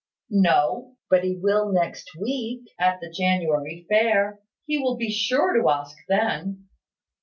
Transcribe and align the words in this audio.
"No; 0.31 0.97
but 1.11 1.23
he 1.23 1.37
will 1.39 1.71
next 1.71 2.09
week, 2.19 2.65
at 2.79 2.99
the 3.01 3.11
January 3.11 3.85
fair. 3.87 4.39
He 4.65 4.79
will 4.79 4.97
be 4.97 5.11
sure 5.11 5.53
to 5.53 5.69
ask 5.69 5.95
then. 6.09 6.67